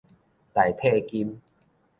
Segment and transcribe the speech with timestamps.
[0.51, 1.39] 代替金